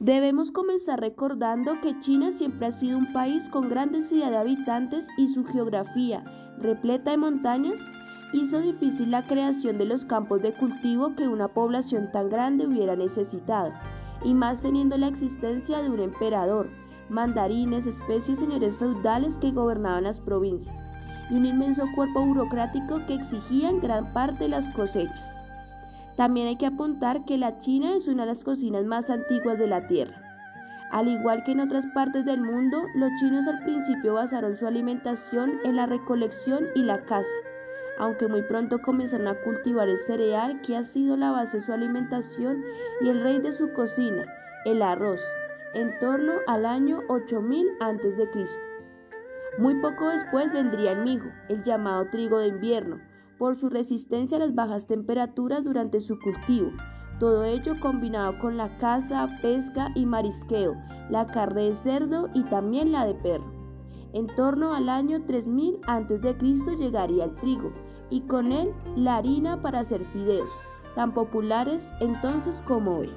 Debemos 0.00 0.52
comenzar 0.52 1.00
recordando 1.00 1.80
que 1.80 1.98
China 1.98 2.30
siempre 2.30 2.68
ha 2.68 2.72
sido 2.72 2.98
un 2.98 3.12
país 3.12 3.48
con 3.48 3.68
gran 3.68 3.90
densidad 3.90 4.30
de 4.30 4.36
habitantes 4.36 5.08
y 5.16 5.26
su 5.26 5.44
geografía, 5.44 6.22
repleta 6.56 7.10
de 7.10 7.16
montañas, 7.16 7.84
hizo 8.32 8.60
difícil 8.60 9.10
la 9.10 9.24
creación 9.24 9.76
de 9.76 9.86
los 9.86 10.04
campos 10.04 10.40
de 10.40 10.52
cultivo 10.52 11.16
que 11.16 11.26
una 11.26 11.48
población 11.48 12.12
tan 12.12 12.30
grande 12.30 12.68
hubiera 12.68 12.94
necesitado, 12.94 13.72
y 14.24 14.34
más 14.34 14.62
teniendo 14.62 14.96
la 14.96 15.08
existencia 15.08 15.82
de 15.82 15.90
un 15.90 15.98
emperador, 15.98 16.68
mandarines, 17.08 17.88
especies 17.88 18.38
señores 18.38 18.76
feudales 18.76 19.36
que 19.38 19.50
gobernaban 19.50 20.04
las 20.04 20.20
provincias, 20.20 20.80
y 21.28 21.34
un 21.34 21.46
inmenso 21.46 21.82
cuerpo 21.96 22.24
burocrático 22.24 23.04
que 23.08 23.14
exigían 23.14 23.80
gran 23.80 24.12
parte 24.12 24.44
de 24.44 24.50
las 24.50 24.68
cosechas. 24.68 25.37
También 26.18 26.48
hay 26.48 26.56
que 26.56 26.66
apuntar 26.66 27.24
que 27.24 27.38
la 27.38 27.60
China 27.60 27.94
es 27.94 28.08
una 28.08 28.24
de 28.24 28.30
las 28.30 28.42
cocinas 28.42 28.84
más 28.84 29.08
antiguas 29.08 29.56
de 29.56 29.68
la 29.68 29.86
Tierra. 29.86 30.20
Al 30.90 31.06
igual 31.06 31.44
que 31.44 31.52
en 31.52 31.60
otras 31.60 31.86
partes 31.94 32.24
del 32.24 32.40
mundo, 32.40 32.82
los 32.96 33.12
chinos 33.20 33.46
al 33.46 33.62
principio 33.62 34.14
basaron 34.14 34.56
su 34.56 34.66
alimentación 34.66 35.60
en 35.62 35.76
la 35.76 35.86
recolección 35.86 36.66
y 36.74 36.80
la 36.80 37.04
caza, 37.04 37.28
aunque 38.00 38.26
muy 38.26 38.42
pronto 38.42 38.82
comenzaron 38.82 39.28
a 39.28 39.34
cultivar 39.44 39.88
el 39.88 40.00
cereal 40.00 40.60
que 40.62 40.76
ha 40.76 40.82
sido 40.82 41.16
la 41.16 41.30
base 41.30 41.58
de 41.58 41.62
su 41.64 41.72
alimentación 41.72 42.64
y 43.00 43.10
el 43.10 43.22
rey 43.22 43.38
de 43.38 43.52
su 43.52 43.72
cocina, 43.72 44.24
el 44.64 44.82
arroz, 44.82 45.22
en 45.74 45.96
torno 46.00 46.32
al 46.48 46.66
año 46.66 47.00
8000 47.06 47.68
a.C. 47.78 48.46
Muy 49.58 49.80
poco 49.80 50.08
después 50.08 50.52
vendría 50.52 50.92
el 50.92 51.04
mijo, 51.04 51.28
el 51.48 51.62
llamado 51.62 52.06
trigo 52.06 52.40
de 52.40 52.48
invierno, 52.48 52.98
por 53.38 53.56
su 53.56 53.68
resistencia 53.68 54.36
a 54.36 54.40
las 54.40 54.54
bajas 54.54 54.86
temperaturas 54.86 55.64
durante 55.64 56.00
su 56.00 56.18
cultivo. 56.18 56.72
Todo 57.18 57.44
ello 57.44 57.74
combinado 57.80 58.38
con 58.40 58.56
la 58.56 58.76
caza, 58.78 59.28
pesca 59.42 59.90
y 59.94 60.06
marisqueo, 60.06 60.74
la 61.10 61.26
carne 61.26 61.64
de 61.64 61.74
cerdo 61.74 62.28
y 62.34 62.44
también 62.44 62.92
la 62.92 63.06
de 63.06 63.14
perro. 63.14 63.52
En 64.12 64.26
torno 64.26 64.72
al 64.72 64.88
año 64.88 65.24
3000 65.24 65.80
a.C. 65.86 66.76
llegaría 66.76 67.24
el 67.24 67.34
trigo 67.34 67.72
y 68.10 68.22
con 68.22 68.52
él 68.52 68.72
la 68.96 69.16
harina 69.16 69.60
para 69.60 69.80
hacer 69.80 70.00
fideos, 70.12 70.48
tan 70.94 71.12
populares 71.12 71.90
entonces 72.00 72.62
como 72.66 72.98
hoy. 72.98 73.10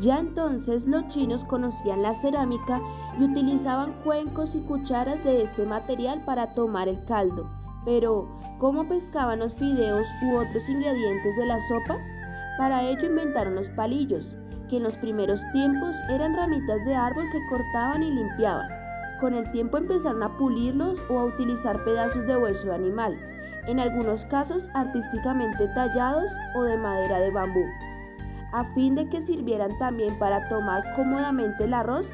Ya 0.00 0.18
entonces 0.18 0.86
los 0.86 1.06
chinos 1.08 1.44
conocían 1.44 2.02
la 2.02 2.14
cerámica 2.14 2.80
y 3.18 3.24
utilizaban 3.24 3.92
cuencos 4.04 4.54
y 4.54 4.60
cucharas 4.66 5.22
de 5.24 5.42
este 5.42 5.64
material 5.64 6.22
para 6.26 6.54
tomar 6.54 6.88
el 6.88 7.02
caldo. 7.06 7.48
Pero, 7.86 8.28
¿cómo 8.58 8.88
pescaban 8.88 9.38
los 9.38 9.54
fideos 9.54 10.06
u 10.24 10.34
otros 10.34 10.68
ingredientes 10.68 11.36
de 11.36 11.46
la 11.46 11.58
sopa? 11.60 11.96
Para 12.58 12.82
ello 12.82 13.06
inventaron 13.06 13.54
los 13.54 13.68
palillos, 13.70 14.36
que 14.68 14.78
en 14.78 14.82
los 14.82 14.96
primeros 14.96 15.40
tiempos 15.52 15.94
eran 16.10 16.36
ramitas 16.36 16.84
de 16.84 16.96
árbol 16.96 17.24
que 17.30 17.38
cortaban 17.48 18.02
y 18.02 18.10
limpiaban. 18.10 18.68
Con 19.20 19.34
el 19.34 19.48
tiempo 19.52 19.78
empezaron 19.78 20.22
a 20.24 20.36
pulirlos 20.36 21.00
o 21.08 21.20
a 21.20 21.24
utilizar 21.26 21.82
pedazos 21.84 22.26
de 22.26 22.36
hueso 22.36 22.66
de 22.66 22.74
animal, 22.74 23.16
en 23.68 23.78
algunos 23.78 24.24
casos 24.26 24.68
artísticamente 24.74 25.68
tallados 25.74 26.30
o 26.56 26.64
de 26.64 26.76
madera 26.78 27.20
de 27.20 27.30
bambú. 27.30 27.64
A 28.52 28.64
fin 28.74 28.96
de 28.96 29.08
que 29.08 29.22
sirvieran 29.22 29.70
también 29.78 30.18
para 30.18 30.48
tomar 30.48 30.82
cómodamente 30.96 31.64
el 31.64 31.74
arroz, 31.74 32.08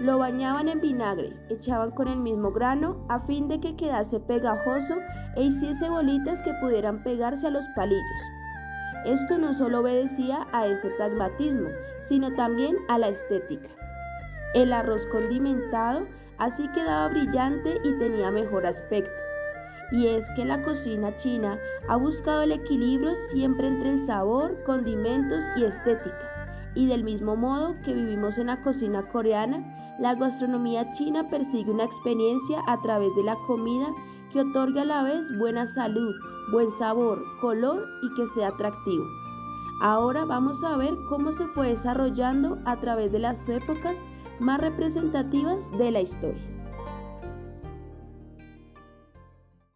lo 0.00 0.18
bañaban 0.18 0.68
en 0.68 0.80
vinagre, 0.80 1.32
echaban 1.48 1.90
con 1.90 2.08
el 2.08 2.18
mismo 2.18 2.52
grano 2.52 3.04
a 3.08 3.18
fin 3.18 3.48
de 3.48 3.60
que 3.60 3.74
quedase 3.74 4.20
pegajoso 4.20 4.94
e 5.34 5.42
hiciese 5.42 5.88
bolitas 5.88 6.42
que 6.42 6.54
pudieran 6.60 7.02
pegarse 7.02 7.48
a 7.48 7.50
los 7.50 7.64
palillos. 7.74 8.22
Esto 9.04 9.38
no 9.38 9.54
solo 9.54 9.80
obedecía 9.80 10.46
a 10.52 10.66
ese 10.66 10.90
pragmatismo, 10.90 11.68
sino 12.02 12.32
también 12.32 12.76
a 12.88 12.98
la 12.98 13.08
estética. 13.08 13.68
El 14.54 14.72
arroz 14.72 15.06
condimentado 15.06 16.06
así 16.38 16.68
quedaba 16.68 17.08
brillante 17.08 17.78
y 17.84 17.98
tenía 17.98 18.30
mejor 18.30 18.66
aspecto. 18.66 19.10
Y 19.90 20.06
es 20.06 20.28
que 20.36 20.44
la 20.44 20.62
cocina 20.62 21.16
china 21.16 21.58
ha 21.88 21.96
buscado 21.96 22.42
el 22.42 22.52
equilibrio 22.52 23.14
siempre 23.30 23.68
entre 23.68 23.90
el 23.90 23.98
sabor, 23.98 24.62
condimentos 24.64 25.44
y 25.56 25.64
estética. 25.64 26.70
Y 26.74 26.86
del 26.86 27.04
mismo 27.04 27.36
modo 27.36 27.76
que 27.84 27.94
vivimos 27.94 28.38
en 28.38 28.48
la 28.48 28.60
cocina 28.60 29.02
coreana, 29.02 29.77
la 29.98 30.14
gastronomía 30.14 30.92
china 30.94 31.24
persigue 31.28 31.70
una 31.70 31.84
experiencia 31.84 32.62
a 32.66 32.80
través 32.80 33.14
de 33.16 33.24
la 33.24 33.36
comida 33.46 33.88
que 34.32 34.40
otorga 34.40 34.82
a 34.82 34.84
la 34.84 35.02
vez 35.02 35.26
buena 35.38 35.66
salud, 35.66 36.14
buen 36.52 36.70
sabor, 36.70 37.22
color 37.40 37.82
y 38.02 38.14
que 38.14 38.26
sea 38.26 38.48
atractivo. 38.48 39.04
Ahora 39.80 40.24
vamos 40.24 40.62
a 40.64 40.76
ver 40.76 40.96
cómo 41.08 41.32
se 41.32 41.46
fue 41.48 41.68
desarrollando 41.68 42.58
a 42.64 42.80
través 42.80 43.12
de 43.12 43.20
las 43.20 43.48
épocas 43.48 43.96
más 44.40 44.60
representativas 44.60 45.70
de 45.72 45.90
la 45.90 46.00
historia. 46.00 46.57